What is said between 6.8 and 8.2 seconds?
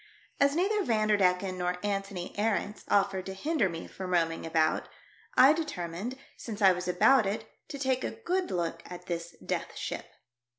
about it, to take a